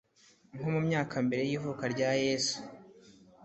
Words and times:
nko 0.55 0.67
mu 0.73 0.79
myaka 0.87 1.15
mbere 1.25 1.43
y'ivuka 1.49 1.83
rya 1.93 2.11
yesu 2.23 2.57